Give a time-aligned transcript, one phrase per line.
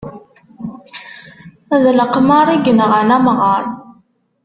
[1.81, 3.63] D leqmar i yenɣan amɣar.